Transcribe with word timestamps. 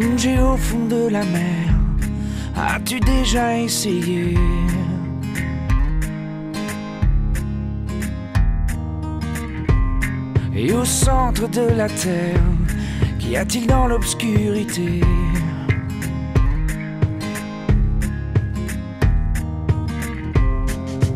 Plonger 0.00 0.40
au 0.40 0.56
fond 0.56 0.86
de 0.86 1.08
la 1.08 1.22
mer, 1.24 1.74
as-tu 2.56 3.00
déjà 3.00 3.58
essayé? 3.58 4.34
Et 10.56 10.72
au 10.72 10.86
centre 10.86 11.46
de 11.48 11.68
la 11.76 11.86
terre, 11.86 12.40
qu'y 13.18 13.36
a-t-il 13.36 13.66
dans 13.66 13.88
l'obscurité? 13.88 15.02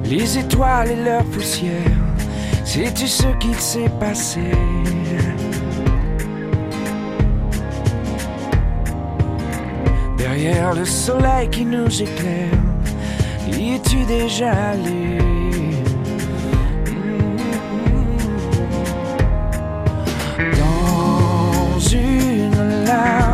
Les 0.05 0.39
étoiles 0.39 0.91
et 0.91 1.03
leur 1.03 1.25
poussière, 1.25 2.03
sais-tu 2.67 3.07
ce 3.07 3.29
qu'il 3.39 3.55
s'est 3.55 3.93
passé? 3.99 4.43
Le 10.45 10.85
soleil 10.85 11.49
qui 11.49 11.65
nous 11.65 12.03
éclaire, 12.03 12.51
y 13.49 13.77
es-tu 13.77 14.05
déjà 14.05 14.53
allé? 14.53 15.17
Dans 20.59 21.79
une 21.79 22.85
larme, 22.85 23.34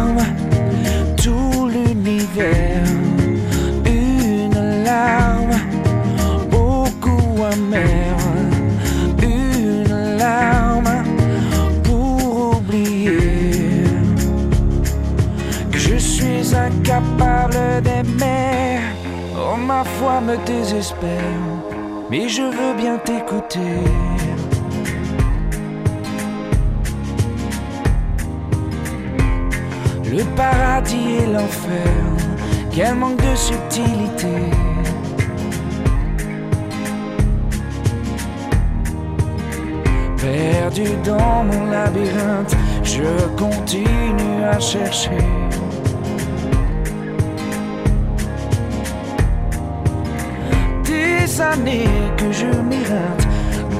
Me 20.03 20.37
désespère, 20.47 21.09
mais 22.11 22.29
je 22.29 22.43
veux 22.43 22.75
bien 22.75 22.97
t'écouter. 22.99 23.59
Le 30.05 30.25
paradis 30.37 31.17
et 31.23 31.27
l'enfer, 31.27 31.93
quel 32.71 32.95
manque 32.95 33.17
de 33.17 33.35
subtilité. 33.35 34.41
Perdu 40.17 40.85
dans 41.05 41.45
mon 41.45 41.71
labyrinthe, 41.71 42.57
je 42.83 43.05
continue 43.37 44.45
à 44.45 44.59
chercher. 44.59 45.40
Que 52.19 52.31
je 52.33 52.47
m'éreinte, 52.69 53.27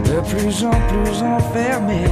de 0.07 0.21
plus 0.31 0.65
en 0.65 0.71
plus 0.71 1.23
enfermé. 1.23 2.05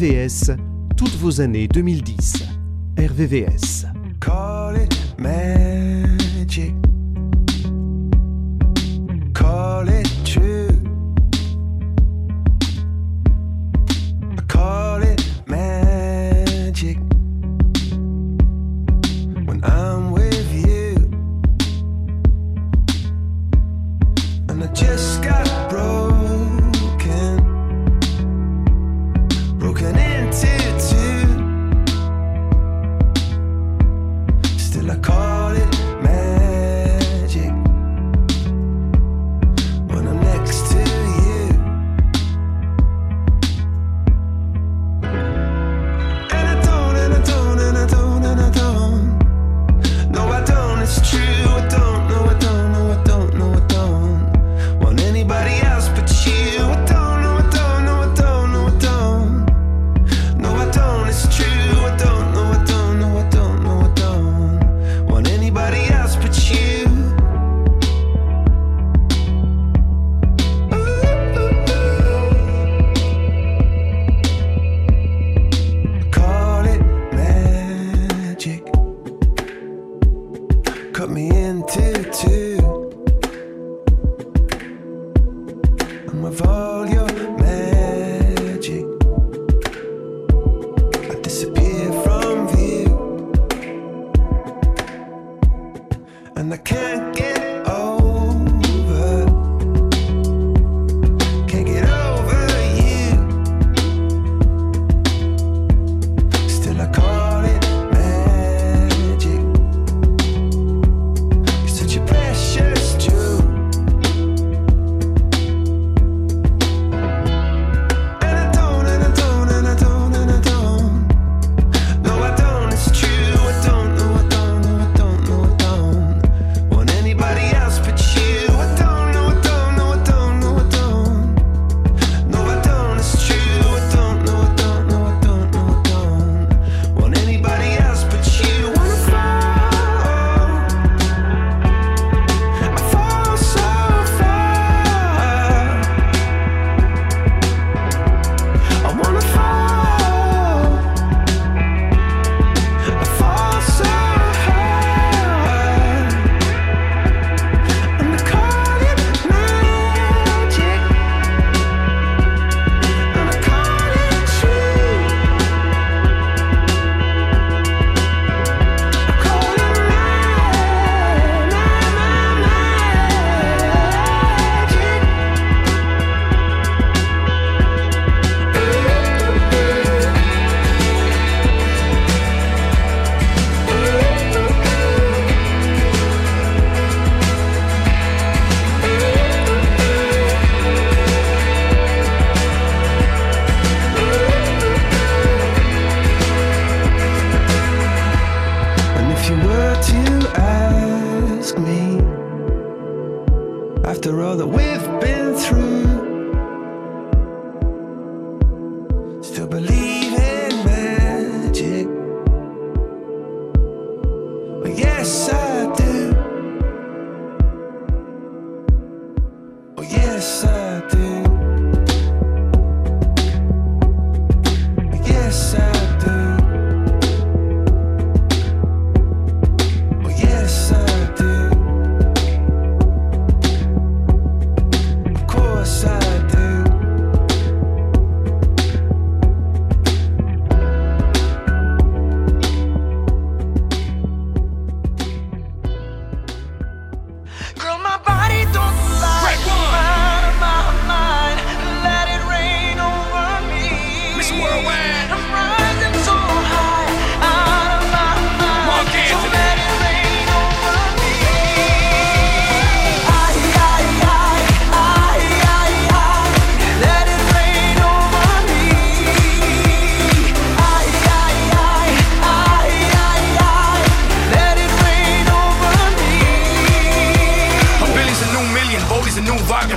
RVVS, 0.00 0.52
toutes 0.96 1.14
vos 1.16 1.42
années 1.42 1.68
2010. 1.68 2.44
RVVS. 2.96 3.79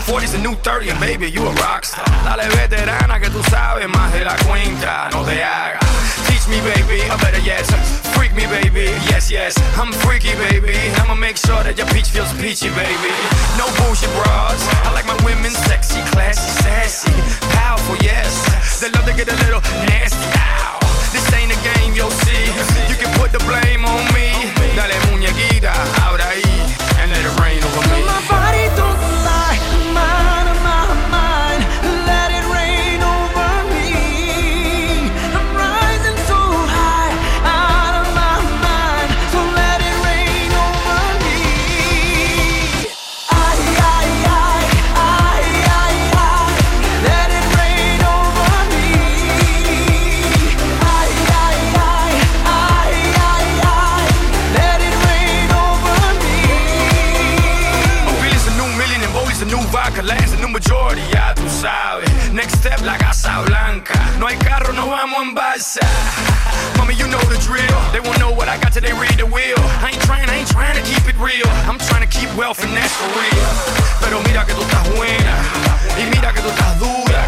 40's 0.04 0.34
and 0.34 0.44
new 0.44 0.56
30 0.56 0.90
and 0.90 1.00
baby, 1.00 1.32
you 1.32 1.42
a 1.48 1.54
rockstar. 1.64 2.04
Dale 2.26 2.50
veterana 2.56 3.20
que 3.20 3.30
tú 3.30 3.42
sabes 3.50 3.88
más 3.88 4.12
de 4.12 4.26
la 4.26 4.36
cuenta, 4.46 5.10
no 5.12 5.24
te 5.24 5.42
hagas. 5.42 5.80
Teach 6.28 6.46
me, 6.48 6.60
baby, 6.62 7.02
a 7.10 7.16
better 7.18 7.40
yes. 7.40 7.68
Freak 8.14 8.34
me, 8.36 8.46
baby, 8.48 8.92
yes, 9.08 9.32
yes. 9.32 9.56
I'm 9.80 9.94
freaky, 10.04 10.36
baby. 10.36 10.76
I'ma 11.00 11.16
make 11.16 11.38
sure 11.38 11.64
that 11.64 11.78
your 11.78 11.88
peach 11.88 12.10
feels 12.10 12.32
peachy, 12.34 12.68
baby. 12.76 13.12
No 13.58 13.66
bullshit 13.80 14.12
bras. 14.20 14.60
I 14.84 14.92
like 14.92 15.08
my 15.08 15.16
women 15.24 15.52
sexy, 15.52 16.02
classy, 16.12 16.52
sassy, 16.64 17.14
powerful, 17.56 17.96
yes. 18.04 18.82
They 18.82 18.90
love 18.92 19.06
to 19.06 19.14
get 19.16 19.32
a 19.32 19.38
little 19.48 19.62
nasty. 19.88 20.28
now. 20.36 20.80
This 21.16 21.24
ain't 21.32 21.56
a 21.56 21.60
game, 21.64 21.96
you'll 21.96 22.12
see. 22.28 22.44
You 22.92 23.00
can 23.00 23.12
put 23.16 23.32
the 23.32 23.40
blame 23.48 23.86
on 23.86 24.04
me. 24.12 24.36
Dale 24.76 25.00
muñequita, 25.08 25.72
ahora 26.04 26.28
ahí, 26.28 26.44
and 27.00 27.12
let 27.12 27.24
it 27.24 27.40
rain 27.40 27.64
over 27.64 27.88
me. 27.96 28.03
come 65.34 65.36
by 65.36 65.58
side. 65.58 65.84
Mommy, 66.78 66.96
you 66.96 67.08
know 67.08 67.20
the 67.30 67.38
drill. 67.42 67.80
They 67.92 68.00
won't 68.00 68.20
know 68.20 68.32
what 68.32 68.48
I 68.48 68.58
got 68.62 68.74
till 68.74 68.82
they 68.82 68.94
read 68.94 69.18
the 69.18 69.26
will. 69.26 69.64
I 69.82 69.92
ain't 69.94 70.02
trying, 70.02 70.30
I 70.30 70.36
ain't 70.36 70.48
trying 70.50 70.76
to 70.76 70.84
keep 70.84 71.04
it 71.08 71.18
real. 71.18 71.48
I'm 71.70 71.80
trying 71.90 72.06
to 72.08 72.12
keep 72.12 72.30
wealth 72.36 72.64
and 72.64 72.74
that's 72.74 72.94
for 72.94 73.10
real. 73.18 73.50
Pero 74.02 74.22
mira 74.28 74.46
que 74.46 74.54
tú 74.54 74.62
estás 74.62 74.84
buena. 74.96 75.34
Y 75.98 76.06
mira 76.14 76.34
que 76.34 76.42
tú 76.42 76.50
estás 76.50 76.80
dura. 76.80 77.22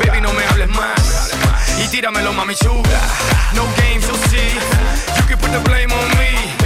Baby, 0.00 0.20
no 0.20 0.32
me 0.32 0.44
hables 0.44 0.70
más. 0.70 1.32
Y 1.78 1.88
tíramelo, 1.88 2.32
mami 2.32 2.54
chula. 2.54 3.00
No 3.54 3.64
games, 3.80 4.06
you'll 4.06 4.16
see. 4.28 4.52
You 5.16 5.24
can 5.28 5.38
put 5.38 5.50
the 5.52 5.60
blame 5.68 5.92
on 5.92 6.08
me. 6.18 6.65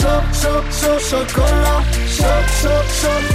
Shok, 0.00 0.24
shok, 0.32 0.64
shok, 0.80 1.00
shokola 1.08 1.74
Shok, 2.16 2.46
shok, 2.60 2.86
shok 3.00 3.29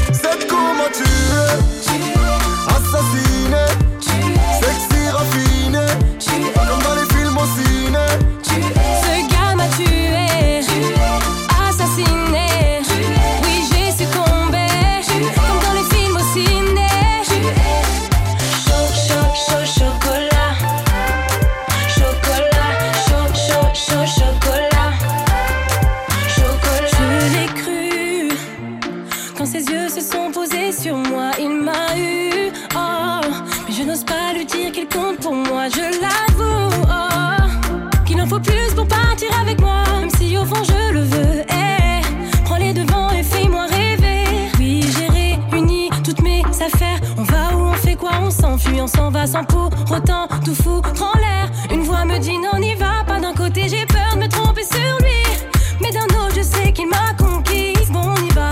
On 47.17 47.24
va 47.24 47.55
où, 47.55 47.60
on 47.67 47.74
fait 47.74 47.95
quoi, 47.95 48.10
on 48.24 48.31
s'enfuit, 48.31 48.81
on 48.81 48.88
s'en 48.88 49.12
va 49.12 49.27
sans 49.27 49.43
pour 49.43 49.69
autant 49.91 50.27
tout 50.43 50.55
foutre 50.55 50.89
en 51.00 51.15
l'air. 51.19 51.51
Une 51.72 51.84
voix 51.84 52.05
me 52.05 52.17
dit 52.17 52.39
non, 52.39 52.60
n'y 52.60 52.74
va 52.74 53.03
pas. 53.05 53.19
D'un 53.19 53.36
côté, 53.36 53.67
j'ai 53.69 53.86
peur 53.86 54.15
de 54.15 54.22
me 54.22 54.27
tromper 54.27 54.63
sur 54.63 54.98
lui, 55.01 55.48
mais 55.79 55.91
d'un 55.91 56.05
autre, 56.05 56.34
je 56.36 56.41
sais 56.41 56.72
qu'il 56.72 56.89
m'a 56.89 57.13
conquise. 57.19 57.91
Bon, 57.91 58.01
on 58.01 58.15
y 58.15 58.29
va. 58.29 58.50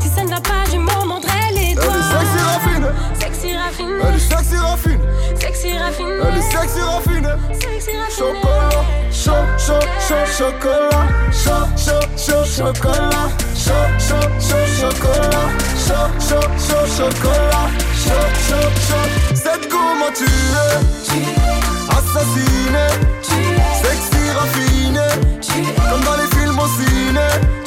Si 0.00 0.08
ça 0.08 0.22
ne 0.22 0.28
va 0.28 0.40
pas, 0.40 0.64
je 0.70 0.76
m'en 0.76 1.06
mordrai 1.06 1.32
les 1.54 1.74
doigts. 1.74 1.84
sexy 3.18 3.56
raffiné, 3.56 3.92
elle 4.06 4.14
est 4.14 4.18
sexy 4.18 4.56
raffinée, 4.58 4.98
sexy 5.40 5.78
raffiné, 5.78 6.10
elle 6.28 6.36
est 6.36 6.42
sexy 6.42 6.80
raffinée. 6.82 7.28
sexy 7.54 7.96
raffiné. 7.96 8.18
Chocolat, 8.18 8.84
chaud, 9.10 9.32
chaud, 9.56 9.80
chaud, 10.06 10.26
chocolat, 10.36 11.06
chaud, 11.32 11.64
chaud, 11.74 12.04
chaud, 12.18 12.44
chocolat, 12.44 13.28
chaud, 13.56 13.72
chaud, 13.98 14.28
chaud, 14.38 14.66
chocolat, 14.78 15.48
chaud, 15.90 16.10
chaud, 16.20 16.48
chaud, 16.58 16.86
chocolat, 16.96 17.68
chaud, 18.02 18.28
chaud, 18.46 18.70
chaud. 18.86 19.06
C'est 19.34 19.68
comment 19.68 20.12
tu 20.14 20.24
es, 20.24 20.80
sexy 23.82 24.30
raffiné, 24.38 25.08
comme 25.90 26.04
dans 26.04 26.16
les 26.16 26.28
films 26.36 26.58
au 26.58 26.68
ciné. 26.78 27.59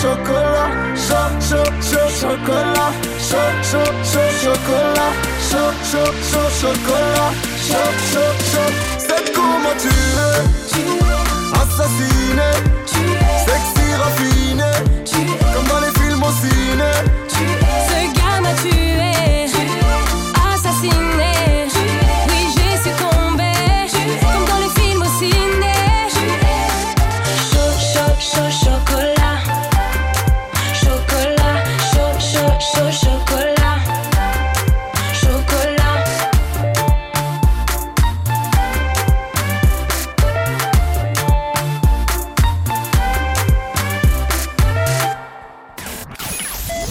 Chocolat, 0.00 0.70
chaud, 0.96 1.30
chaud, 1.40 1.72
chaud, 1.82 2.08
chocolat, 2.20 2.92
chaud, 3.18 3.52
chaud, 3.62 3.92
chaud, 4.02 4.30
chocolat, 4.40 5.12
chaud, 5.48 5.72
chaud, 5.90 6.12
chaud, 6.30 6.48
chocolat, 6.60 7.32
chaud, 7.68 7.92
chaud, 8.12 8.34
chaud. 8.50 8.70
C'est 8.98 9.24
comment 9.34 9.76
tu 9.78 9.88
es, 9.88 10.40
assassiné, 11.52 12.50
sexy 13.46 13.86
raffiné, 14.02 14.72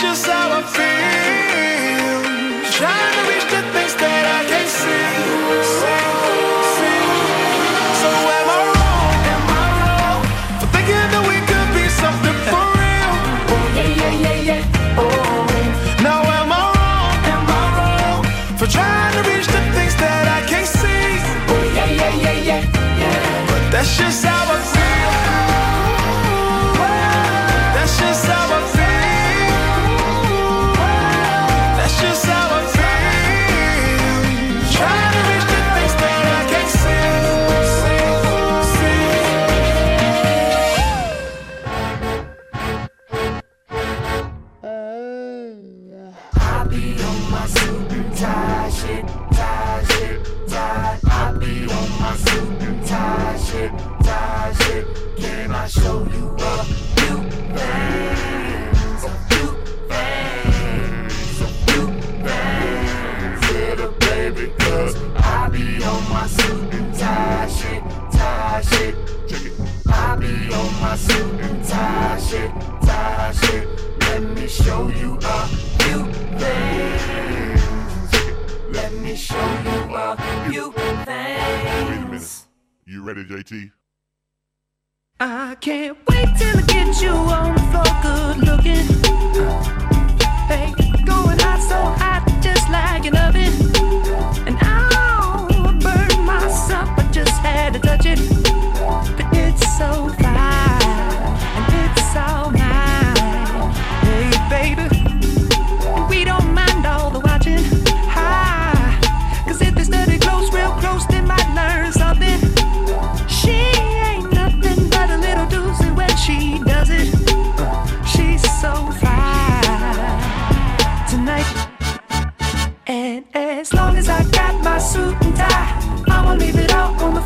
just 0.00 0.26
how 0.26 0.58
I 0.58 0.62
feel. 0.62 0.85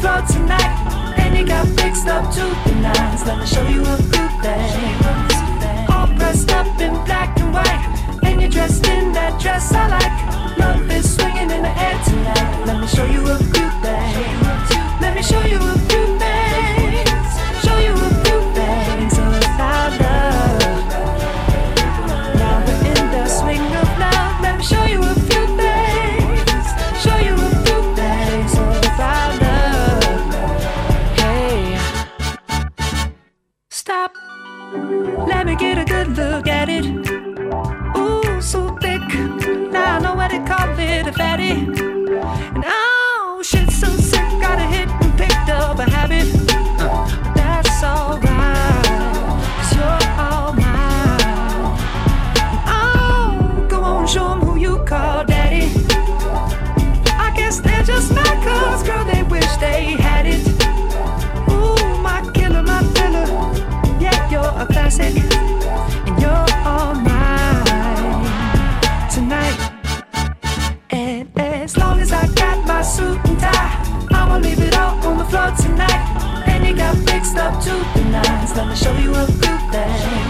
flow 0.00 0.20
tonight. 0.26 1.14
Then 1.16 1.36
you 1.36 1.46
got 1.46 1.66
fixed 1.78 2.06
up 2.06 2.32
to 2.34 2.44
the 2.64 2.74
nines. 2.80 3.22
Let 3.26 3.38
me 3.38 3.46
show 3.46 3.66
you 3.68 3.82
a 3.82 3.96
few 4.10 4.26
things. 4.44 4.72
All 5.90 6.08
pressed 6.16 6.50
up 6.52 6.66
in 6.80 6.92
black 7.04 7.38
and 7.38 7.52
white. 7.52 8.18
Then 8.22 8.40
you're 8.40 8.50
dressed 8.50 8.86
in 8.86 9.12
that 9.12 9.40
dress 9.40 9.72
I 9.72 9.86
like. 9.96 10.58
Love 10.58 10.90
is 10.90 11.14
swinging 11.14 11.50
in 11.50 11.62
the 11.62 11.74
air 11.86 11.98
tonight. 12.04 12.66
Let 12.66 12.80
me 12.80 12.86
show 12.86 13.04
you 13.04 13.22
a 13.28 13.36
few 13.52 13.68
things. 13.84 14.68
Let 15.00 15.14
me 15.14 15.22
show 15.22 15.42
you 15.42 15.58
a 15.58 15.79
and 65.00 66.20
you're 66.20 66.46
all 66.64 66.94
mine 66.94 68.24
tonight. 69.10 69.58
And 70.90 71.28
as 71.38 71.76
long 71.76 72.00
as 72.00 72.12
I 72.12 72.26
got 72.34 72.66
my 72.66 72.82
suit 72.82 73.18
and 73.24 73.38
tie, 73.38 74.06
I'ma 74.10 74.38
leave 74.38 74.60
it 74.60 74.76
all 74.76 74.96
on 75.06 75.18
the 75.18 75.24
floor 75.24 75.50
tonight. 75.60 76.46
And 76.46 76.66
you 76.66 76.76
got 76.76 76.96
fixed 77.08 77.36
up 77.36 77.62
to 77.64 77.70
the 77.94 78.04
nines. 78.10 78.54
Let 78.56 78.68
me 78.68 78.76
show 78.76 78.96
you 78.96 79.14
a 79.14 79.26
few 79.26 79.56
things. 79.72 80.29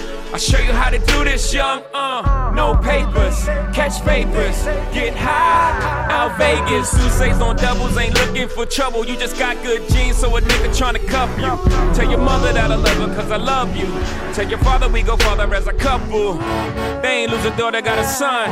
I 0.33 0.37
show 0.37 0.59
you 0.59 0.71
how 0.71 0.89
to 0.89 0.97
do 0.97 1.25
this, 1.25 1.53
young. 1.53 1.83
Uh, 1.93 2.53
no 2.55 2.73
papers, 2.77 3.43
catch 3.75 4.01
papers, 4.05 4.63
get 4.93 5.13
high. 5.13 6.07
Out 6.09 6.37
Vegas, 6.37 6.89
Sousa's 6.89 7.41
on 7.41 7.57
doubles, 7.57 7.97
ain't 7.97 8.13
looking 8.13 8.47
for 8.47 8.65
trouble. 8.65 9.05
You 9.05 9.17
just 9.17 9.37
got 9.37 9.61
good 9.61 9.89
genes, 9.89 10.15
so 10.15 10.33
a 10.37 10.39
nigga 10.39 10.69
tryna 10.69 11.05
cuff 11.07 11.29
you. 11.37 11.93
Tell 11.93 12.09
your 12.09 12.19
mother 12.19 12.53
that 12.53 12.71
I 12.71 12.75
love 12.75 12.97
her, 12.97 13.13
cause 13.13 13.29
I 13.29 13.35
love 13.35 13.75
you. 13.75 13.87
Tell 14.33 14.47
your 14.47 14.59
father 14.59 14.87
we 14.87 15.01
go 15.01 15.17
father 15.17 15.53
as 15.53 15.67
a 15.67 15.73
couple. 15.73 16.35
They 17.01 17.23
ain't 17.23 17.31
lose 17.33 17.43
a 17.43 17.55
daughter, 17.57 17.81
got 17.81 17.99
a 17.99 18.05
son. 18.05 18.49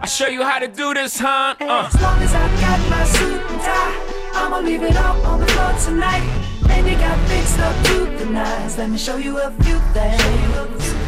I 0.00 0.06
show 0.06 0.28
you 0.28 0.44
how 0.44 0.60
to 0.60 0.68
do 0.68 0.94
this, 0.94 1.18
huh? 1.18 1.56
Uh. 1.60 1.90
As 1.92 2.00
long 2.00 2.22
as 2.22 2.32
I 2.32 2.46
got 2.60 2.90
my 2.90 3.04
suit 3.04 3.40
and 3.40 3.60
tie, 3.60 4.40
I'ma 4.40 4.58
leave 4.60 4.84
it 4.84 4.96
all 4.96 5.20
on 5.26 5.40
the 5.40 5.46
floor 5.48 5.74
tonight. 5.84 6.22
And 6.70 6.86
you 6.86 6.94
got 6.94 7.18
fixed 7.28 7.58
up 7.58 7.74
to 7.86 8.24
the 8.24 8.26
nines. 8.26 8.78
Let 8.78 8.90
me 8.90 8.98
show 8.98 9.16
you 9.16 9.38
a 9.40 9.50
few 9.50 9.80
things. 9.92 11.07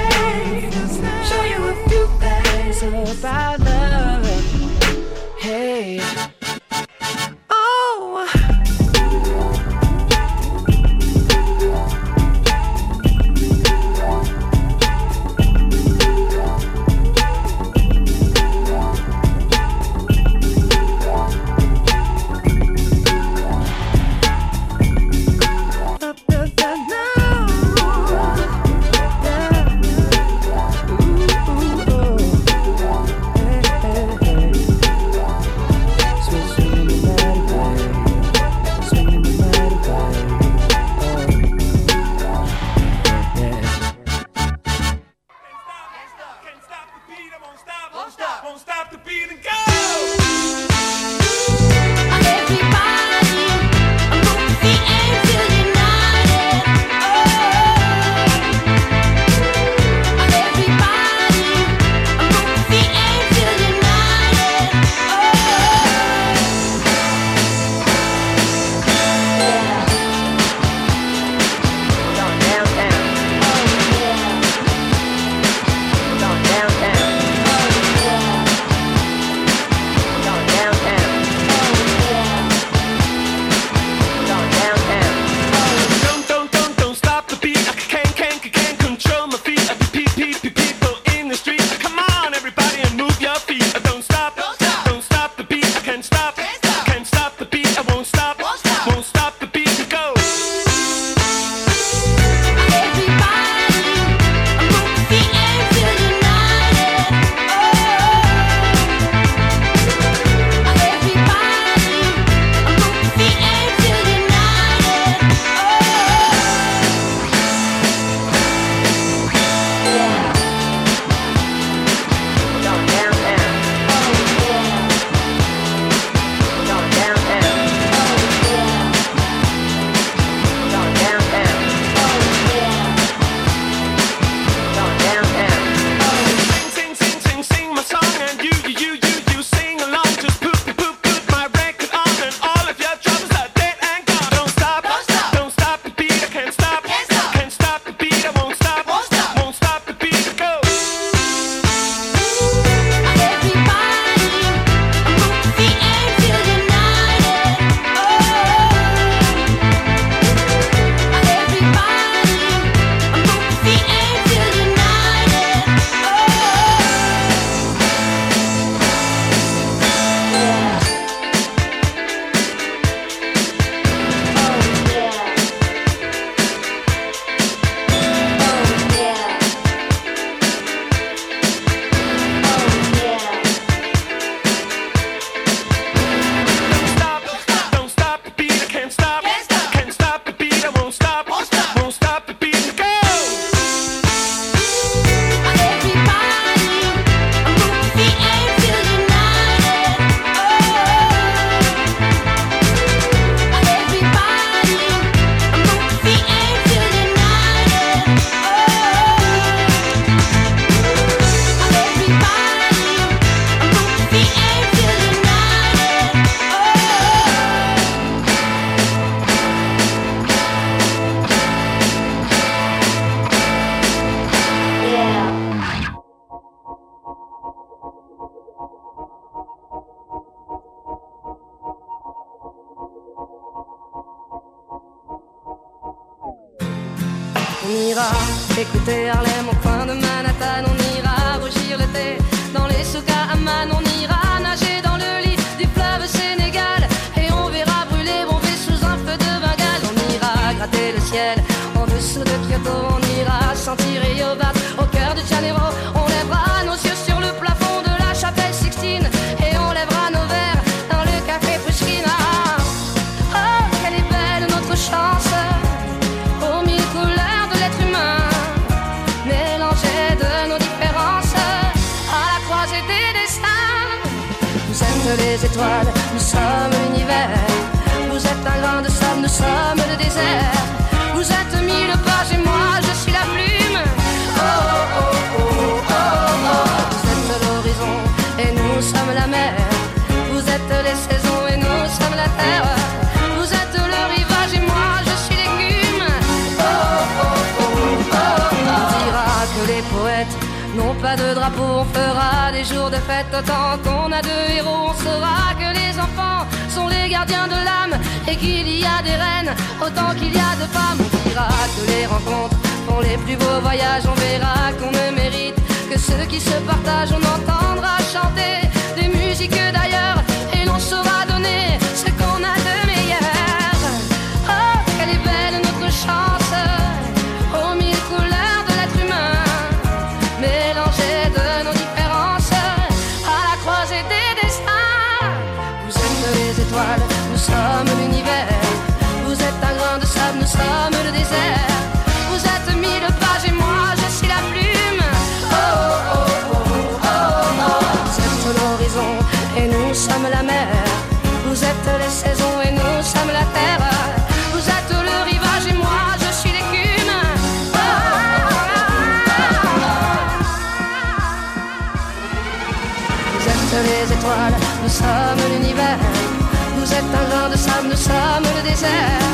nous 367.83 367.95
sommes 367.95 368.47
le 368.55 368.69
désert. 368.69 369.25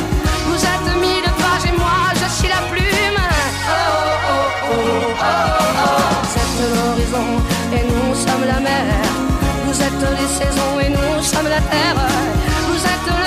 Vous 0.47 0.62
êtes 0.73 0.89
mille 1.04 1.30
pages 1.41 1.65
et 1.69 1.76
moi, 1.78 2.00
je 2.21 2.28
suis 2.38 2.47
la 2.47 2.62
plume. 2.71 3.21
Oh, 3.69 4.17
oh, 4.71 4.78
oh, 5.19 5.58
Vous 6.23 6.36
êtes 6.43 6.60
l'horizon 6.76 7.28
et 7.78 7.84
nous 7.91 8.15
sommes 8.15 8.45
la 8.47 8.60
mer. 8.60 8.86
Vous 9.65 9.82
êtes 9.88 10.06
les 10.19 10.28
saisons 10.39 10.80
et 10.80 10.89
nous 10.89 11.23
sommes 11.23 11.50
la 11.50 11.62
terre. 11.73 12.00
Vous 12.67 12.82
êtes 12.93 13.26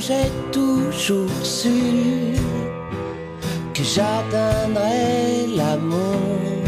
j'ai 0.00 0.30
toujours 0.50 1.28
su 1.42 2.34
que 3.74 3.82
j'atteindrais 3.82 5.46
l'amour 5.54 6.64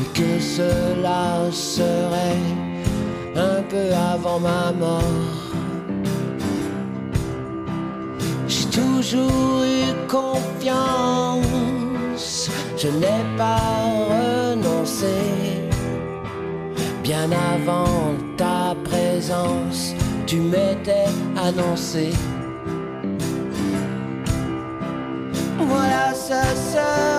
et 0.00 0.08
que 0.18 0.40
cela 0.40 1.50
serait 1.52 2.48
un 3.36 3.62
peu 3.68 3.92
avant 4.14 4.40
ma 4.40 4.72
mort. 4.72 5.02
J'ai 8.48 8.66
toujours 8.70 9.62
eu 9.62 9.92
confiance, 10.08 11.10
je 12.78 12.88
n'ai 12.88 13.24
pas 13.36 13.60
renoncé 14.08 15.16
bien 17.02 17.30
avant 17.54 18.14
ta 18.36 18.74
présence 18.84 19.91
tu 20.32 20.40
m'étais 20.40 21.04
annoncé. 21.36 22.10
Voilà, 25.58 26.14
ça, 26.14 26.42
ça. 26.54 27.11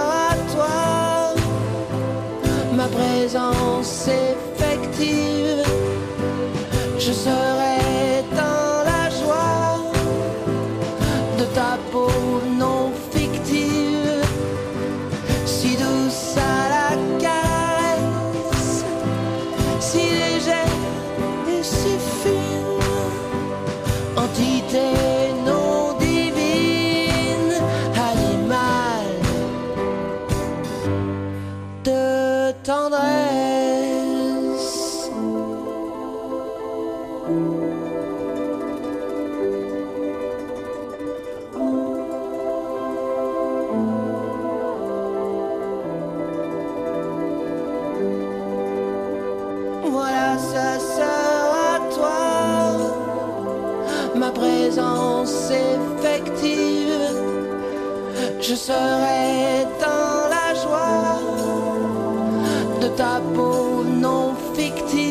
ta 62.98 63.20
peau 63.34 63.84
non 63.84 64.36
fictive. 64.56 65.03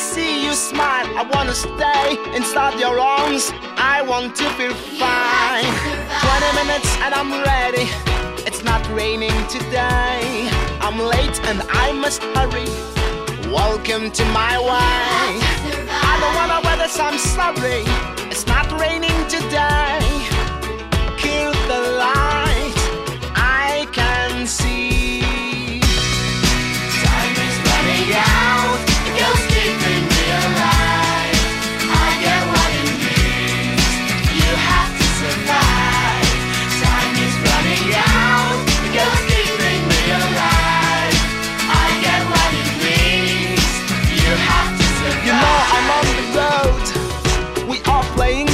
See 0.00 0.46
you 0.46 0.54
smile. 0.54 1.06
I 1.16 1.22
wanna 1.34 1.54
stay 1.54 2.16
inside 2.34 2.80
your 2.80 2.98
arms. 2.98 3.52
I 3.76 4.00
want 4.00 4.34
to 4.36 4.44
feel 4.56 4.74
fine. 4.98 5.68
20 6.24 6.56
minutes 6.60 6.90
and 7.04 7.12
I'm 7.14 7.30
ready. 7.44 7.86
It's 8.48 8.62
not 8.64 8.82
raining 8.90 9.36
today. 9.48 10.48
I'm 10.80 10.98
late 10.98 11.38
and 11.50 11.62
I 11.68 11.92
must 11.92 12.22
hurry. 12.34 12.68
Welcome 13.52 14.10
to 14.10 14.24
my 14.40 14.54
way. 14.58 15.28
I 16.08 16.12
don't 16.20 16.34
wanna 16.40 16.60
wear 16.64 16.78
this, 16.78 16.98
I'm 16.98 17.18
sorry. 17.18 17.84
It's 18.32 18.46
not 18.46 18.66
raining 18.80 19.18
today. 19.28 19.99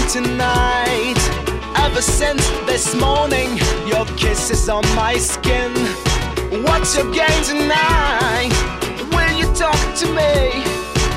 Tonight. 0.09 1.18
Ever 1.76 2.00
since 2.00 2.48
this 2.66 2.94
morning, 2.94 3.59
your 3.86 4.04
kiss 4.16 4.50
is 4.50 4.68
on 4.68 4.84
my 4.94 5.16
skin. 5.16 5.72
What's 6.64 6.96
your 6.96 7.11
game 7.12 7.42
tonight? 7.42 8.52
Will 9.11 9.32
you 9.36 9.52
talk 9.54 9.80
to 9.96 10.07
me? 10.07 10.64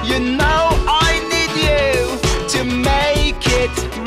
You 0.10 0.20
know 0.38 0.70
I 0.88 1.20
need 1.34 1.54
you 1.68 2.18
to 2.50 2.64
make 2.64 3.46
it 3.46 3.99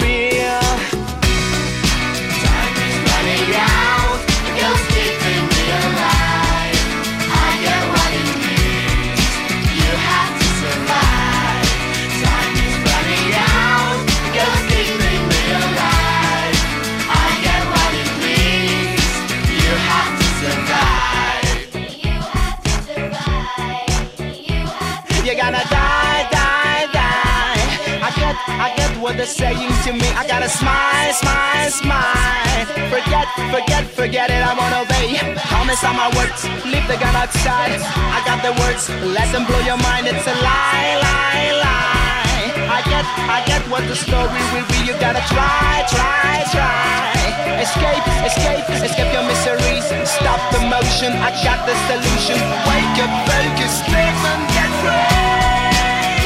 what 29.12 29.18
they're 29.18 29.26
saying 29.44 29.68
to 29.84 29.92
me. 29.92 30.08
I 30.16 30.24
gotta 30.24 30.48
smile, 30.48 31.12
smile, 31.12 31.68
smile. 31.68 32.64
Forget, 32.88 33.28
forget, 33.52 33.84
forget 33.92 34.32
it. 34.32 34.40
I 34.40 34.56
won't 34.56 34.72
obey. 34.72 35.20
Promise 35.52 35.84
on 35.84 36.00
my 36.00 36.08
words. 36.16 36.48
Leave 36.64 36.86
the 36.88 36.96
gun 36.96 37.12
outside. 37.12 37.76
I 37.76 38.24
got 38.24 38.40
the 38.40 38.56
words. 38.64 38.88
Let 39.04 39.28
them 39.28 39.44
blow 39.44 39.60
your 39.68 39.76
mind. 39.84 40.08
It's 40.08 40.24
a 40.24 40.32
lie, 40.40 40.96
lie, 40.96 41.52
lie. 41.60 42.72
I 42.72 42.80
get, 42.88 43.04
I 43.28 43.44
get 43.44 43.60
what 43.68 43.84
the 43.84 43.96
story 44.00 44.40
will 44.56 44.64
be. 44.72 44.80
You 44.88 44.96
gotta 44.96 45.20
try, 45.28 45.84
try, 45.92 46.48
try. 46.48 47.12
Escape, 47.60 48.06
escape, 48.24 48.64
escape 48.80 49.12
your 49.12 49.28
miseries. 49.28 49.84
Stop 50.08 50.40
the 50.56 50.64
motion. 50.72 51.12
I 51.20 51.36
got 51.44 51.68
the 51.68 51.76
solution. 51.84 52.40
Wake 52.64 52.96
up, 53.04 53.12
focus, 53.28 53.76
live 53.92 54.20
and 54.32 54.44
get 54.56 54.72
free. 54.80 55.04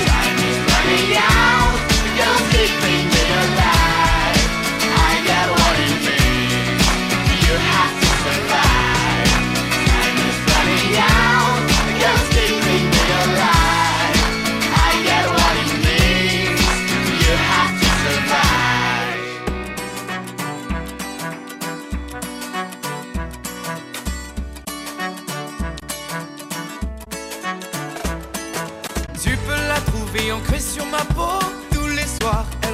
Time 0.06 0.38
is 0.38 0.58
running 0.70 1.18
out. 1.18 1.75
Tu 29.22 29.36
peux 29.38 29.68
la 29.68 29.80
trouver 29.80 30.30
ancrée 30.30 30.60
sur 30.60 30.86
ma 30.86 30.98
peau 30.98 31.45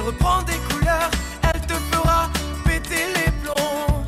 reprend 0.05 0.41
des 0.43 0.57
couleurs, 0.69 1.09
elle 1.43 1.61
te 1.61 1.73
fera 1.91 2.29
péter 2.65 3.05
les 3.15 3.31
plombs. 3.41 4.03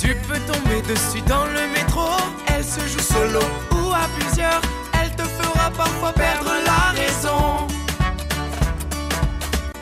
Tu 0.00 0.14
peux 0.28 0.38
tomber 0.52 0.82
dessus 0.82 1.22
dans 1.26 1.46
le 1.46 1.66
métro. 1.72 2.08
Elle 2.48 2.64
se 2.64 2.80
joue 2.80 3.00
solo 3.00 3.40
ou 3.72 3.92
à 3.92 4.06
plusieurs. 4.18 4.60
Elle 5.00 5.10
te 5.16 5.22
fera 5.22 5.70
parfois 5.70 6.12
perdre 6.12 6.52
la 6.66 7.00
raison. 7.00 7.66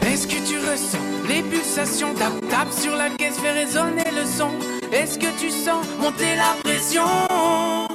Est-ce 0.07 0.27
que 0.27 0.47
tu 0.47 0.59
ressens 0.59 0.99
les 1.29 1.43
pulsations 1.43 2.15
Tap 2.15 2.33
tap 2.49 2.69
sur 2.71 2.95
la 2.97 3.11
caisse, 3.11 3.39
fait 3.39 3.53
résonner 3.53 4.11
le 4.15 4.25
son? 4.25 4.51
Est-ce 4.93 5.19
que 5.19 5.39
tu 5.41 5.51
sens 5.51 5.85
monter 6.01 6.37
la 6.37 6.55
pression? 6.63 7.92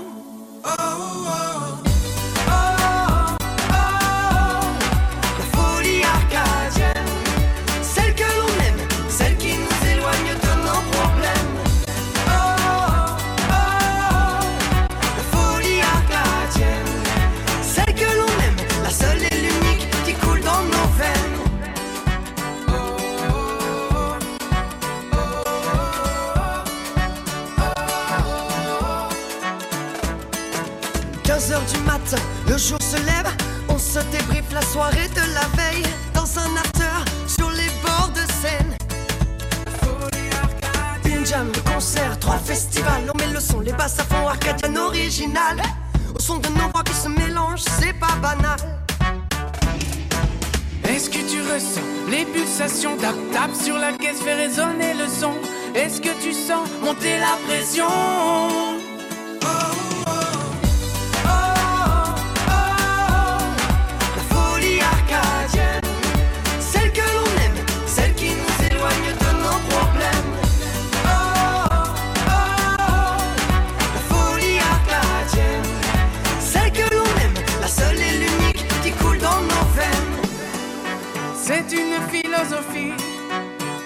C'est 81.48 81.72
une 81.72 81.96
philosophie, 82.10 82.92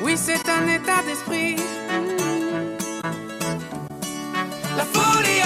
oui 0.01 0.13
c'est 0.17 0.49
un 0.49 0.67
état 0.67 1.03
d'esprit. 1.05 1.57
La 4.75 4.83
folie. 4.83 5.41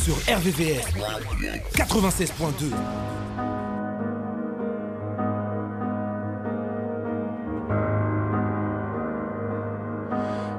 Sur 0.00 0.14
RVVS 0.14 0.84
96.2. 1.74 2.72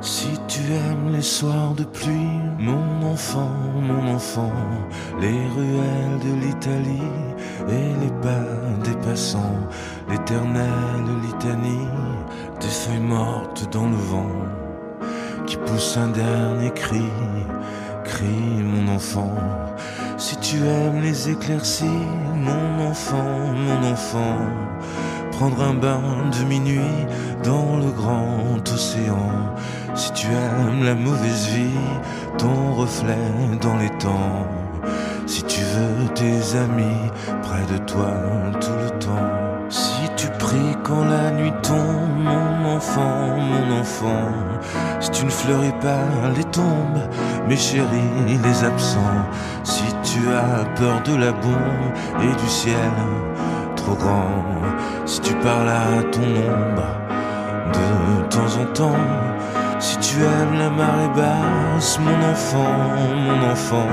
Si 0.01 0.27
tu 0.47 0.59
aimes 0.73 1.13
les 1.13 1.21
soirs 1.21 1.73
de 1.73 1.83
pluie, 1.83 2.13
mon 2.59 3.03
enfant, 3.03 3.51
mon 3.75 4.13
enfant, 4.13 4.51
les 5.19 5.27
ruelles 5.29 6.19
de 6.19 6.45
l'Italie 6.45 7.11
et 7.69 8.03
les 8.03 8.11
bas 8.21 8.81
des 8.83 8.95
passants, 9.07 9.67
l'éternelle 10.09 11.05
litanie 11.21 11.87
des 12.59 12.67
feuilles 12.67 12.99
mortes 12.99 13.71
dans 13.71 13.87
le 13.87 13.95
vent, 13.95 14.31
qui 15.45 15.57
pousse 15.57 15.97
un 15.97 16.09
dernier 16.09 16.71
cri, 16.71 17.03
mon 18.63 18.93
enfant. 18.93 19.35
Si 20.17 20.37
tu 20.37 20.57
aimes 20.57 21.01
les 21.01 21.29
éclaircies, 21.29 22.07
mon 22.35 22.89
enfant, 22.89 23.53
mon 23.55 23.91
enfant, 23.91 24.37
prendre 25.31 25.61
un 25.61 25.73
bain 25.73 26.01
de 26.31 26.45
minuit 26.45 27.05
dans 27.43 27.77
le 27.77 27.91
grand 27.91 28.61
océan. 28.73 29.55
Si 29.95 30.11
tu 30.13 30.27
aimes 30.27 30.83
la 30.83 30.95
mauvaise 30.95 31.47
vie, 31.47 31.79
ton 32.37 32.73
reflet 32.73 33.29
dans 33.61 33.77
les 33.77 33.89
temps. 33.97 34.47
Si 35.25 35.43
tu 35.43 35.61
veux 35.61 36.07
tes 36.13 36.57
amis 36.57 37.11
près 37.41 37.65
de 37.73 37.77
toi 37.85 38.13
tout 38.59 38.77
le 38.83 38.99
temps. 38.99 39.69
Si 39.69 40.01
tu 40.15 40.27
pries 40.39 40.77
quand 40.83 41.05
la 41.05 41.31
nuit 41.31 41.53
tombe, 41.61 42.12
enfant, 42.83 43.37
mon 43.37 43.79
enfant. 43.79 44.29
Si 44.99 45.11
tu 45.11 45.25
ne 45.25 45.29
fleuris 45.29 45.73
pas 45.81 46.05
les 46.35 46.43
tombes, 46.45 47.01
mes 47.47 47.55
chéris, 47.55 48.37
les 48.43 48.63
absents. 48.63 49.25
Si 49.63 49.83
tu 50.03 50.19
as 50.29 50.65
peur 50.75 51.01
de 51.03 51.15
la 51.15 51.31
bombe 51.31 51.93
et 52.21 52.41
du 52.41 52.49
ciel 52.49 52.93
trop 53.75 53.95
grand. 53.95 54.45
Si 55.05 55.21
tu 55.21 55.33
parles 55.35 55.69
à 55.69 56.03
ton 56.11 56.21
ombre 56.21 56.89
de 57.73 58.23
temps 58.29 58.61
en 58.61 58.65
temps. 58.73 59.07
Si 59.79 59.97
tu 59.97 60.21
aimes 60.21 60.57
la 60.57 60.69
marée 60.69 61.09
basse, 61.15 61.99
mon 61.99 62.31
enfant, 62.31 62.77
mon 63.27 63.51
enfant, 63.51 63.89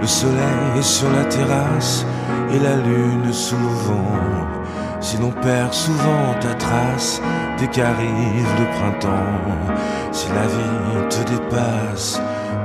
le 0.00 0.06
soleil 0.06 0.82
sur 0.82 1.10
la 1.10 1.24
terrasse 1.24 2.06
et 2.52 2.58
la 2.58 2.76
lune 2.76 3.32
sous 3.32 3.56
le 3.56 3.74
vent. 3.86 4.59
Si 5.00 5.16
l'on 5.16 5.30
perd 5.30 5.72
souvent 5.72 6.34
ta 6.40 6.54
trace 6.54 7.22
dès 7.58 7.66
qu'arrive 7.68 8.48
le 8.58 8.66
printemps, 8.78 9.74
si 10.12 10.28
la 10.28 10.46
vie 10.46 11.08
te 11.08 11.30
dépasse, 11.30 12.20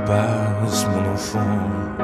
passe 0.06 0.86
mon 0.92 1.14
enfant. 1.14 1.96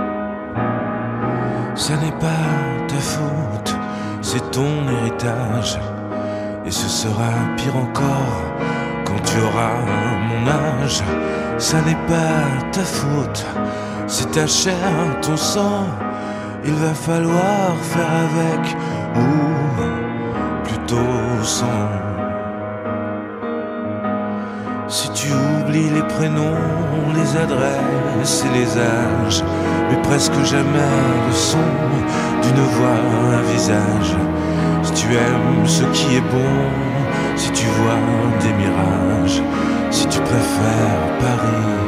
Ça 1.75 1.93
n'est 1.97 2.17
pas 2.19 2.47
ta 2.87 2.95
faute, 2.95 3.75
c'est 4.21 4.51
ton 4.51 4.87
héritage. 4.87 5.79
Et 6.65 6.71
ce 6.71 6.87
sera 6.87 7.31
pire 7.57 7.75
encore 7.75 8.41
quand 9.05 9.21
tu 9.25 9.37
auras 9.37 9.75
mon 10.29 10.47
âge. 10.47 11.03
Ça 11.57 11.81
n'est 11.81 12.03
pas 12.07 12.69
ta 12.71 12.81
faute, 12.81 13.45
c'est 14.07 14.31
ta 14.31 14.47
chair, 14.47 14.75
ton 15.21 15.35
sang. 15.35 15.85
Il 16.63 16.73
va 16.73 16.93
falloir 16.93 17.75
faire 17.81 18.11
avec 18.29 18.75
Si 24.87 25.09
tu 25.13 25.27
oublies 25.31 25.89
les 25.89 26.01
prénoms, 26.03 26.57
les 27.15 27.37
adresses 27.37 28.45
et 28.45 28.59
les 28.59 28.77
âges, 28.77 29.41
mais 29.89 30.01
presque 30.01 30.37
jamais 30.43 30.93
le 31.27 31.33
son 31.33 31.57
d'une 32.43 32.63
voix, 32.75 32.99
un 33.37 33.53
visage. 33.53 34.15
Si 34.83 34.93
tu 34.93 35.07
aimes 35.13 35.65
ce 35.65 35.83
qui 35.93 36.17
est 36.17 36.27
bon, 36.35 36.55
si 37.37 37.51
tu 37.51 37.65
vois 37.67 38.03
des 38.41 38.53
mirages, 38.53 39.41
si 39.91 40.05
tu 40.07 40.19
préfères 40.19 41.07
Paris 41.21 41.79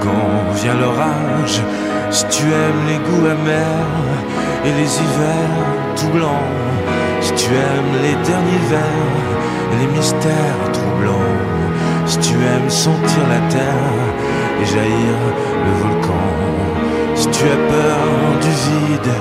quand 0.00 0.52
vient 0.54 0.74
l'orage, 0.74 1.62
si 2.10 2.24
tu 2.26 2.42
aimes 2.46 2.84
les 2.88 2.98
goûts 2.98 3.26
amers 3.26 4.10
et 4.64 4.72
les 4.72 4.90
hivers 5.02 5.94
tout 5.96 6.08
blancs, 6.08 6.83
si 7.24 7.32
tu 7.32 7.50
aimes 7.54 7.94
les 8.02 8.16
derniers 8.30 8.64
vers 8.74 9.78
les 9.78 9.86
mystères 9.96 10.66
troublants, 10.72 11.34
si 12.04 12.18
tu 12.18 12.34
aimes 12.34 12.68
sentir 12.68 13.24
la 13.34 13.40
terre 13.56 14.04
et 14.60 14.66
jaillir 14.66 15.18
le 15.66 15.72
volcan, 15.82 16.30
si 17.14 17.26
tu 17.28 17.44
as 17.44 17.62
peur 17.74 18.06
du 18.44 18.52
vide, 18.66 19.14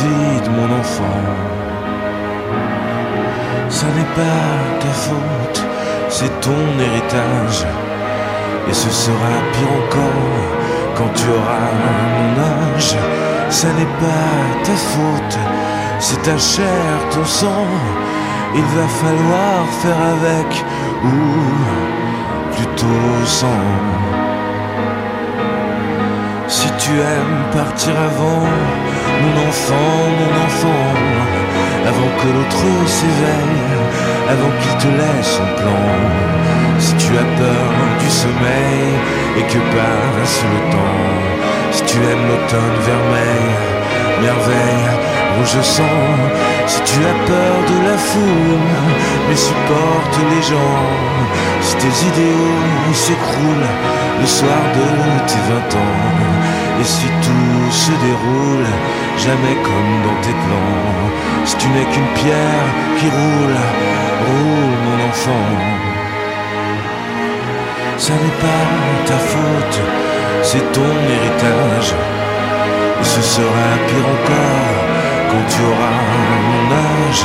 vide 0.00 0.48
mon 0.56 0.68
enfant. 0.80 1.22
Ça 3.70 3.86
n'est 3.96 4.12
pas 4.22 4.46
ta 4.82 4.92
faute, 5.06 5.62
c'est 6.10 6.40
ton 6.40 6.62
héritage. 6.86 7.66
Et 8.68 8.74
ce 8.74 8.90
sera 8.90 9.32
pire 9.52 9.72
encore 9.82 10.60
quand 10.96 11.10
tu 11.14 11.26
auras 11.38 11.70
mon 12.16 12.32
âge. 12.76 12.94
Ça 13.48 13.68
n'est 13.68 13.94
pas 14.04 14.30
ta 14.64 14.76
faute, 14.92 15.38
c'est 16.00 16.22
ta 16.22 16.36
chair, 16.38 16.90
ton 17.10 17.24
sang. 17.24 17.66
Il 18.54 18.62
va 18.62 18.88
falloir 18.88 19.58
faire 19.80 20.00
avec 20.16 20.64
ou 21.04 21.18
plutôt 22.54 23.26
sans. 23.26 23.66
Si 26.48 26.68
tu 26.78 26.90
aimes 26.90 27.44
partir 27.52 27.94
avant, 28.10 28.46
mon 29.22 29.48
enfant, 29.48 29.98
mon 30.20 30.32
enfant, 30.46 30.86
avant 31.86 32.10
que 32.18 32.28
l'autre 32.34 32.66
s'éveille, 32.86 33.70
avant 34.28 34.52
qu'il 34.60 34.76
te 34.82 34.88
laisse 34.98 35.30
son 35.38 35.48
plan. 35.62 35.84
Si 36.78 36.94
tu 36.94 37.12
as 37.12 37.30
peur 37.38 37.70
du 38.00 38.10
sommeil 38.10 38.88
et 39.38 39.42
que 39.42 39.58
passe 39.76 40.42
le 40.52 40.60
temps, 40.72 41.10
si 41.72 41.82
tu 41.84 41.98
aimes 41.98 42.26
l'automne 42.28 42.78
vermeil, 42.88 43.46
merveille, 44.22 45.09
rouge 45.40 45.62
sang, 45.62 46.00
si 46.66 46.80
tu 46.82 46.98
as 47.10 47.18
peur 47.26 47.56
de 47.70 47.88
la 47.88 47.96
foule, 47.96 48.68
mais 49.28 49.36
supporte 49.36 50.16
les 50.32 50.42
gens, 50.42 50.86
si 51.62 51.74
tes 51.76 51.94
idéaux 52.10 52.94
s'écroulent 52.94 53.72
le 54.20 54.26
soir 54.26 54.62
de 54.78 54.86
tes 55.28 55.42
vingt 55.48 55.72
ans, 55.84 56.00
et 56.80 56.84
si 56.84 57.06
tout 57.24 57.70
se 57.70 57.92
déroule 58.06 58.68
jamais 59.24 59.56
comme 59.66 59.94
dans 60.06 60.20
tes 60.22 60.36
plans, 60.44 61.10
si 61.44 61.56
tu 61.56 61.68
n'es 61.68 61.86
qu'une 61.92 62.12
pierre 62.20 62.68
qui 62.98 63.06
roule, 63.08 63.58
roule 64.26 64.76
mon 64.84 65.08
enfant. 65.08 65.50
Ça 67.96 68.12
n'est 68.12 68.40
pas 68.46 68.66
ta 69.06 69.18
faute, 69.32 69.80
c'est 70.42 70.72
ton 70.72 70.92
héritage. 71.14 71.94
Et 73.00 73.04
ce 73.04 73.22
sera 73.22 73.68
pire 73.88 74.06
encore 74.16 74.89
quand 75.30 75.46
tu 75.52 75.60
auras 75.70 75.96
mon 76.50 76.66
âge. 76.88 77.24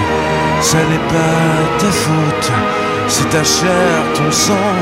Ça 0.62 0.78
n'est 0.78 1.08
pas 1.16 1.47
ta 1.80 1.91
faute, 2.03 2.51
c'est 3.08 3.30
ta 3.30 3.43
chair, 3.43 3.95
ton 4.16 4.32
sang. 4.32 4.74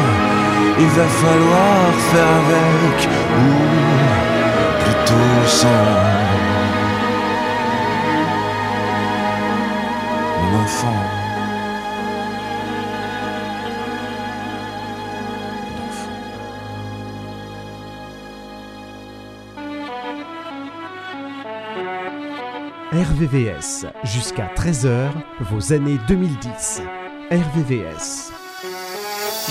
Il 0.80 0.88
va 0.88 1.08
falloir 1.24 1.84
faire 2.12 2.34
avec 2.44 2.98
ou 3.42 3.50
plutôt 4.84 5.48
sans. 5.48 5.92
Mon 10.40 10.64
enfant. 10.64 11.33
RVVS, 22.94 23.88
jusqu'à 24.04 24.52
13h, 24.56 25.10
vos 25.50 25.74
années 25.74 25.98
2010. 26.08 26.84
RVVS. 27.32 28.32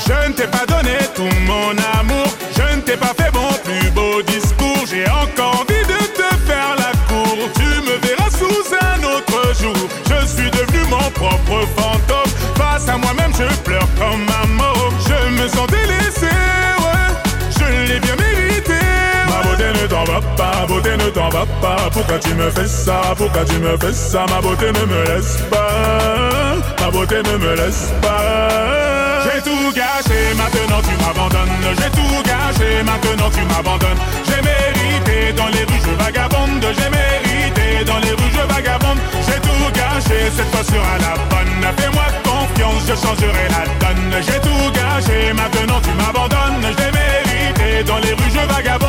Je 0.07 0.29
ne 0.29 0.33
t'ai 0.33 0.47
pas 0.47 0.65
donné 0.65 0.97
tout 1.17 1.29
mon 1.45 1.71
amour, 1.99 2.27
je 2.57 2.77
ne 2.77 2.81
t'ai 2.83 2.97
pas 2.97 3.13
fait 3.19 3.33
mon 3.35 3.53
plus 3.65 3.91
beau 3.91 4.23
discours. 4.23 4.87
J'ai 4.89 5.09
encore 5.09 5.61
envie 5.61 5.83
de 5.83 6.07
te 6.15 6.35
faire 6.47 6.77
la 6.79 6.93
cour. 7.09 7.37
Tu 7.57 7.65
me 7.65 7.99
verras 8.07 8.31
sous 8.31 8.75
un 8.81 9.03
autre 9.03 9.61
jour. 9.61 9.89
Je 10.07 10.25
suis 10.25 10.51
devenu 10.53 10.85
mon 10.89 11.11
propre 11.11 11.67
fantôme. 11.77 12.33
Face 12.55 12.89
à 12.89 12.97
moi-même, 12.97 13.33
je 13.35 13.53
pleure 13.63 13.89
comme 13.99 14.25
un 14.41 14.47
mort. 14.55 14.93
Je 15.05 15.43
me 15.43 15.49
sens 15.49 15.67
délaissé, 15.67 16.27
ouais. 16.27 17.13
Je 17.51 17.93
l'ai 17.93 17.99
bien 17.99 18.15
mérité. 18.15 18.79
Ma 19.27 19.43
beauté 19.43 19.83
ne 19.83 19.87
t'en 19.89 20.05
va 20.05 20.21
pas, 20.37 20.65
beauté 20.69 20.97
ne 20.97 21.11
t'en 21.11 21.29
va 21.29 21.45
Pourquoi 21.93 22.19
tu 22.19 22.35
me 22.35 22.51
fais 22.51 22.67
ça, 22.67 23.01
pourquoi 23.17 23.45
tu 23.45 23.57
me 23.59 23.77
fais 23.79 23.93
ça? 23.93 24.27
Ma 24.29 24.41
beauté 24.41 24.67
ne 24.73 24.85
me 24.85 25.05
laisse 25.05 25.37
pas, 25.49 26.57
ma 26.81 26.91
beauté 26.91 27.23
ne 27.23 27.37
me 27.37 27.55
laisse 27.55 27.93
pas. 28.03 29.23
J'ai 29.23 29.41
tout 29.43 29.73
gâché, 29.73 30.35
maintenant 30.37 30.83
tu 30.83 30.97
m'abandonnes. 31.05 31.77
J'ai 31.79 31.91
tout 31.91 32.23
gâché, 32.25 32.83
maintenant 32.83 33.31
tu 33.31 33.43
m'abandonnes. 33.47 33.99
J'ai 34.27 34.43
mérité 34.43 35.33
dans 35.35 35.47
les 35.47 35.63
rues, 35.63 35.83
je 35.87 36.05
vagabonde. 36.05 36.67
J'ai 36.77 36.91
mérité 36.91 37.85
dans 37.85 37.99
les 37.99 38.11
rues, 38.11 38.33
je 38.35 38.55
vagabonde. 38.55 38.99
J'ai 39.25 39.41
tout 39.41 39.71
gâché, 39.73 40.31
cette 40.37 40.51
fois 40.51 40.65
sera 40.65 40.99
la 40.99 41.15
bonne. 41.31 41.63
Fais-moi 41.79 42.07
confiance, 42.25 42.83
je 42.89 42.95
changerai 42.95 43.47
la 43.55 43.65
donne. 43.79 44.23
J'ai 44.27 44.41
tout 44.41 44.73
gâché, 44.75 45.33
maintenant 45.33 45.81
tu 45.81 45.91
m'abandonnes. 45.95 46.75
J'ai 46.77 46.91
mérité 46.91 47.85
dans 47.85 47.99
les 47.99 48.15
rues, 48.15 48.33
je 48.35 48.53
vagabonde. 48.53 48.82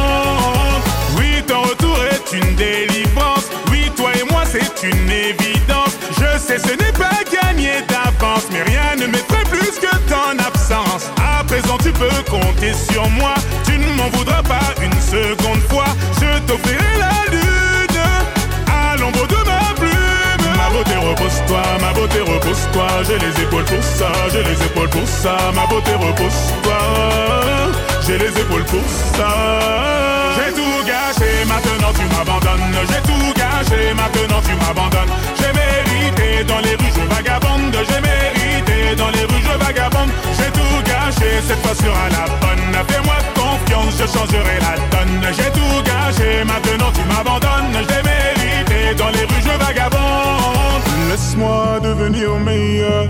Peux 12.04 12.32
compter 12.32 12.74
sur 12.92 13.08
moi. 13.12 13.34
Tu 13.66 13.78
ne 13.78 13.88
m'en 13.94 14.10
voudras 14.10 14.44
pas 14.44 14.68
une 14.82 15.00
seconde 15.00 15.62
fois. 15.70 15.86
Je 16.20 16.40
t'offrirai 16.48 16.98
la 17.00 17.32
lune 17.32 18.02
à 18.68 18.96
l'ombre 18.98 19.26
de 19.28 19.40
ma 19.50 19.74
plume. 19.80 20.48
Ma 20.58 20.70
beauté 20.70 20.96
repose-toi, 20.96 21.62
ma 21.82 21.94
beauté 21.94 22.20
repose-toi. 22.20 22.88
J'ai 23.08 23.20
les 23.20 23.42
épaules 23.44 23.66
pour 23.66 23.84
ça, 23.84 24.12
j'ai 24.32 24.44
les 24.44 24.60
épaules 24.68 24.90
pour 24.90 25.08
ça. 25.08 25.38
Ma 25.54 25.66
beauté 25.68 25.94
repose-toi, 25.94 26.80
j'ai 28.06 28.18
les 28.18 28.34
épaules 28.42 28.66
pour 28.66 28.88
ça. 29.16 29.32
J'ai 30.36 30.52
tout 30.54 30.80
gâché, 30.86 31.32
maintenant 31.48 31.94
tu 32.00 32.06
m'abandonnes. 32.16 32.76
J'ai 32.90 33.02
tout 33.10 33.34
gâché, 33.42 33.94
maintenant 33.94 34.42
tu 34.48 34.54
m'abandonnes. 34.56 35.14
J'ai 35.40 35.52
mérité 35.62 36.44
dans 36.44 36.60
les 36.60 36.76
rues, 36.76 36.94
je 36.98 37.16
vagabonde. 37.16 37.78
J'ai 37.90 38.02
mérité 38.02 38.96
dans 38.96 39.10
les 39.10 39.26
rues, 39.30 39.44
je 39.48 39.66
vagabonde. 39.66 40.12
J'ai 40.38 40.52
tout 40.52 40.73
gâché, 41.06 41.42
cette 41.48 41.62
fois 41.66 41.76
sera 41.76 42.10
la 42.10 42.26
bonne. 42.42 42.86
Fais-moi 42.88 43.16
confiance, 43.36 43.96
je 44.00 44.06
changerai 44.06 44.58
la 44.60 44.76
donne. 44.92 45.34
J'ai 45.34 45.52
tout 45.52 45.82
gâché, 45.84 46.44
maintenant 46.46 46.92
tu 46.94 47.02
m'abandonnes. 47.12 47.78
J'ai 47.88 48.02
mérité 48.04 48.96
dans 48.96 49.10
les 49.10 49.26
rues, 49.26 49.44
je 49.44 49.66
vagabonde. 49.66 50.84
Laisse-moi 51.10 51.80
devenir 51.84 52.30
meilleur, 52.40 53.06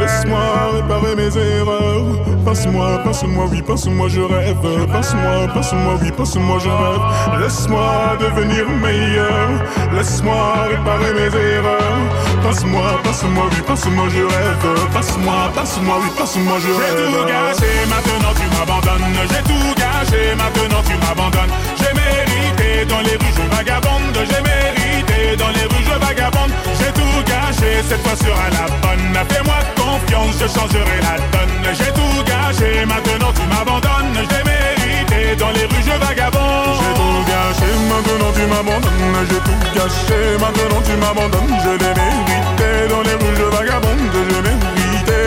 laisse-moi 0.00 0.40
réparer 0.74 1.14
mes 1.14 1.36
erreurs. 1.36 2.04
Passe-moi, 2.44 2.98
passe-moi, 3.04 3.46
oui, 3.50 3.62
passe-moi, 3.62 4.08
je 4.08 4.20
rêve. 4.20 4.86
Passe-moi, 4.92 5.48
passe-moi, 5.54 5.94
oui, 6.02 6.10
passe-moi, 6.10 6.58
je 6.58 6.68
rêve. 6.68 7.40
Laisse-moi 7.40 8.16
devenir 8.20 8.68
meilleur, 8.68 9.48
laisse-moi 9.94 10.66
réparer 10.68 11.14
mes 11.14 11.36
erreurs. 11.38 12.04
Passe-moi, 12.42 13.00
passe-moi, 13.02 13.44
oui, 13.50 13.62
passe-moi, 13.66 14.04
je 14.14 14.22
rêve. 14.22 14.90
Passe-moi, 14.92 15.50
passe-moi, 15.54 15.96
oui, 16.02 16.10
passe-moi, 16.18 16.56
je 16.58 16.68
rêve. 16.68 17.33
Gâché, 17.34 17.72
maintenant 17.90 18.32
tu 18.38 18.46
m'abandonnes. 18.54 19.18
J'ai 19.28 19.42
tout 19.42 19.74
gâché, 19.74 20.36
maintenant 20.38 20.82
tu 20.86 20.94
m'abandonnes. 21.02 21.50
J'ai 21.74 21.92
mérité 21.98 22.86
dans 22.86 23.00
les 23.00 23.16
rues, 23.18 23.34
je 23.34 23.56
vagabonde. 23.56 24.18
J'ai 24.30 24.42
mérité 24.46 25.34
dans 25.36 25.50
les 25.50 25.66
rues, 25.66 25.82
je 25.82 25.98
vagabonde. 25.98 26.52
J'ai 26.78 26.92
tout 26.94 27.18
gâché, 27.26 27.82
cette 27.88 28.02
fois 28.06 28.14
sera 28.14 28.46
la 28.54 28.70
bonne. 28.82 29.18
Fais-moi 29.28 29.58
confiance, 29.74 30.36
je 30.38 30.46
changerai 30.46 30.98
la 31.02 31.18
donne. 31.34 31.58
J'ai 31.74 31.90
tout 31.90 32.22
gâché, 32.22 32.86
maintenant 32.86 33.32
tu 33.34 33.44
m'abandonnes. 33.50 34.14
J'ai 34.30 34.42
mérité 34.46 35.34
dans 35.34 35.50
les 35.50 35.66
rues, 35.66 35.82
je 35.82 35.96
vagabonde. 36.06 36.78
J'ai 36.78 36.94
tout 36.94 37.18
gâché, 37.26 37.68
maintenant 37.90 38.30
tu 38.30 38.44
m'abandonnes. 38.46 39.26
J'ai 39.26 39.42
tout 39.42 39.58
gâché, 39.74 40.18
maintenant 40.38 40.82
tu 40.86 40.94
m'abandonnes. 41.02 41.54
Je 41.66 41.72
l'ai 41.82 41.94
mérité 41.98 42.70
dans 42.86 43.02
les 43.02 43.16
rues, 43.18 43.36
je 43.42 43.46
vagabonde. 43.56 44.14
J'ai 44.30 44.38
mérité 44.38 44.83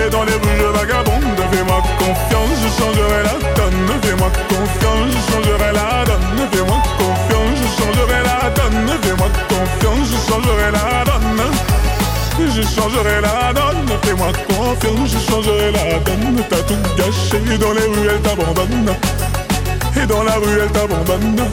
dans 0.09 0.23
les 0.23 0.33
rues 0.33 0.57
je 0.57 0.79
vagabonde 0.79 1.23
Fais-moi 1.51 1.81
confiance, 1.99 2.57
je 2.63 2.69
changerai 2.81 3.23
la 3.23 3.53
donne 3.55 4.01
Fais-moi 4.01 4.29
confiance, 4.49 5.11
je 5.13 5.31
changerai 5.31 5.71
la 5.73 6.05
donne 6.05 6.47
Fais-moi 6.51 6.77
confiance, 6.97 7.57
je 7.61 7.67
changerai 7.81 8.19
la 8.23 8.49
donne 8.49 8.89
Fais-moi 9.01 9.29
confiance, 9.49 10.07
je 10.11 10.31
changerai 10.31 10.71
la 10.71 11.03
donne 11.05 11.17
je 12.39 12.61
changerai 12.61 13.21
la 13.21 13.53
donne, 13.53 13.97
fais-moi 14.03 14.27
confiance, 14.47 15.09
je 15.09 15.31
changerai 15.31 15.71
la 15.71 15.99
donne. 15.99 16.43
T'as 16.49 16.61
tout 16.63 16.75
gâché, 16.97 17.57
dans 17.57 17.71
les 17.71 17.81
rues 17.81 18.07
elle 18.09 18.21
t'abandonne. 18.21 18.95
Et 20.01 20.05
dans 20.05 20.23
la 20.23 20.35
rue 20.35 20.59
elle 20.61 20.71
t'abandonne. 20.71 21.49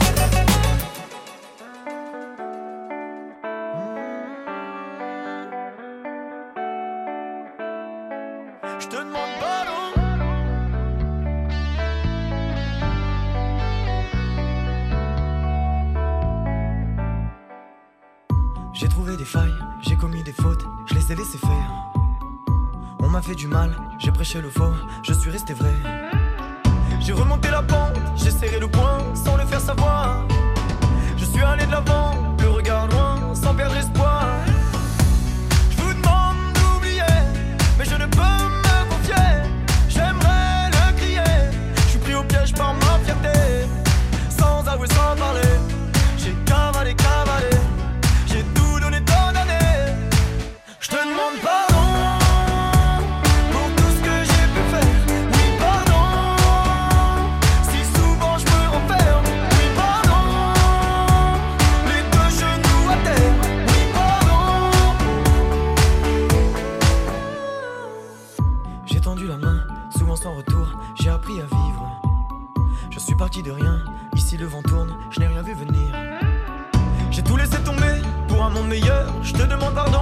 Monde 78.55 78.69
meilleur. 78.69 79.05
Je 79.21 79.33
te 79.33 79.43
demande 79.43 79.73
pardon. 79.73 79.99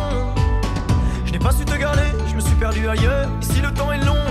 Je 1.25 1.31
n'ai 1.31 1.39
pas 1.39 1.51
su 1.51 1.65
te 1.65 1.75
garder, 1.75 2.09
je 2.29 2.35
me 2.35 2.39
suis 2.39 2.55
perdu 2.55 2.87
ailleurs. 2.87 3.27
Ici 3.41 3.61
le 3.61 3.71
temps 3.73 3.91
est 3.91 4.03
long. 4.05 4.25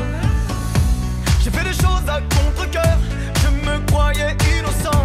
J'ai 1.42 1.50
fait 1.50 1.64
des 1.64 1.72
choses 1.72 2.06
à 2.08 2.20
contre-coeur. 2.34 2.96
Je 3.42 3.48
me 3.66 3.78
croyais 3.86 4.36
innocent. 4.56 5.02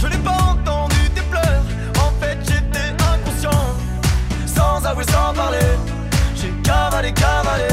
Je 0.00 0.06
n'ai 0.06 0.16
pas 0.18 0.38
entendu 0.52 0.96
tes 1.14 1.22
pleurs. 1.22 1.64
En 2.06 2.10
fait, 2.20 2.38
j'étais 2.48 2.90
inconscient. 3.12 3.66
Sans 4.46 4.84
avouer, 4.86 5.04
sans 5.04 5.34
parler. 5.34 5.58
J'ai 6.34 6.50
cavalé, 6.62 7.12
cavalé. 7.12 7.68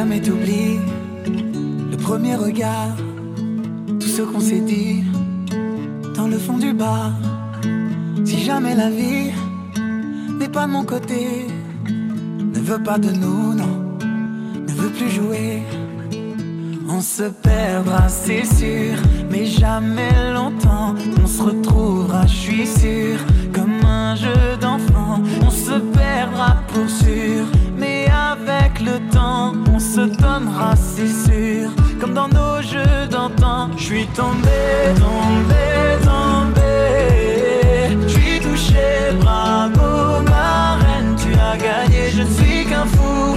Jamais 0.00 0.22
t'oublies 0.22 0.78
le 1.90 1.96
premier 1.98 2.34
regard, 2.34 2.96
tout 4.00 4.08
ce 4.16 4.22
qu'on 4.22 4.40
s'est 4.40 4.64
dit 4.74 5.04
dans 6.16 6.26
le 6.26 6.38
fond 6.38 6.56
du 6.56 6.72
bar. 6.72 7.12
Si 8.24 8.38
jamais 8.42 8.74
la 8.74 8.88
vie 8.88 9.30
n'est 10.38 10.48
pas 10.48 10.66
de 10.66 10.72
mon 10.72 10.84
côté, 10.84 11.48
ne 12.54 12.60
veut 12.60 12.82
pas 12.82 12.96
de 12.96 13.10
nous, 13.10 13.52
non, 13.52 13.98
ne 14.66 14.72
veut 14.72 14.88
plus 14.88 15.10
jouer. 15.10 15.62
On 16.88 17.02
se 17.02 17.24
perdra, 17.24 18.08
c'est 18.08 18.46
sûr, 18.46 18.96
mais 19.30 19.44
jamais 19.44 20.32
longtemps. 20.32 20.94
On 21.22 21.26
se 21.26 21.42
retrouvera, 21.42 22.26
je 22.26 22.38
suis 22.46 22.66
sûr, 22.66 23.18
comme 23.52 23.84
un 23.84 24.14
jeu 24.14 24.56
d'enfant. 24.62 25.20
On 25.46 25.50
se 25.50 25.78
perdra 25.98 26.56
pour 26.68 26.88
sûr, 26.88 27.44
le 28.82 28.98
temps, 29.10 29.52
on 29.72 29.78
se 29.78 30.00
donnera, 30.00 30.74
c'est 30.76 31.06
sûr, 31.06 31.70
comme 32.00 32.14
dans 32.14 32.28
nos 32.28 32.62
jeux 32.62 33.06
d'antan. 33.10 33.70
Je 33.76 33.84
suis 33.84 34.06
tombé, 34.08 34.60
tombé, 34.96 35.98
tombé. 36.04 36.70
Je 38.02 38.08
suis 38.08 38.40
touché, 38.40 39.12
bravo, 39.20 40.22
ma 40.22 40.76
reine, 40.76 41.14
tu 41.16 41.32
as 41.34 41.56
gagné. 41.56 42.10
Je 42.10 42.22
ne 42.22 42.30
suis 42.30 42.64
qu'un 42.66 42.86
fou, 42.86 43.36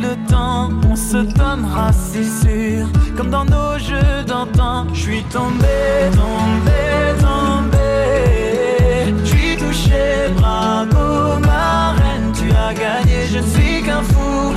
le 0.00 0.16
temps, 0.28 0.70
on 0.90 0.96
se 0.96 1.18
donnera, 1.18 1.92
c'est 1.92 2.24
sûr. 2.24 2.86
Comme 3.16 3.30
dans 3.30 3.44
nos 3.44 3.78
jeux 3.78 4.24
d'antan, 4.26 4.86
je 4.92 5.00
suis 5.00 5.22
tombé, 5.24 5.76
tombé, 6.12 6.80
tombé. 7.20 9.14
Je 9.24 9.28
suis 9.28 9.56
touché, 9.56 10.32
bravo, 10.36 11.38
ma 11.40 11.92
reine, 11.92 12.32
tu 12.32 12.50
as 12.50 12.74
gagné, 12.74 13.26
je 13.30 13.38
ne 13.38 13.46
suis 13.46 13.82
qu'un 13.82 14.02
fou. 14.02 14.54